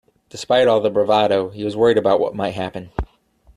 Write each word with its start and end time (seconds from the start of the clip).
Despite 0.31 0.67
all 0.67 0.81
the 0.81 0.89
bravado 0.89 1.49
he 1.49 1.63
was 1.63 1.77
worried 1.77 1.99
about 1.99 2.19
what 2.19 2.33
might 2.33 2.55
happen. 2.55 2.89